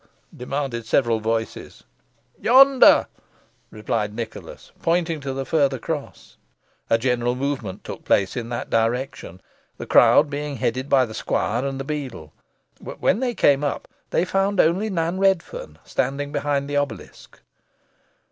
[0.35, 1.83] demanded several voices.
[2.39, 3.05] "Yonder,"
[3.69, 6.37] replied Nicholas, pointing to the further cross.
[6.89, 9.41] A general movement took place in that direction,
[9.77, 12.33] the crowd being headed by the squire and the beadle,
[12.81, 17.39] but when they came up, they found only Nan Redferne standing behind the obelisk.